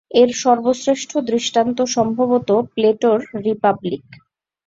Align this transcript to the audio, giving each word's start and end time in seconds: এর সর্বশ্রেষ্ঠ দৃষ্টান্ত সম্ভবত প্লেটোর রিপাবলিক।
এর 0.11 0.29
সর্বশ্রেষ্ঠ 0.35 1.11
দৃষ্টান্ত 1.29 1.77
সম্ভবত 1.95 2.49
প্লেটোর 2.73 3.19
রিপাবলিক। 3.45 4.05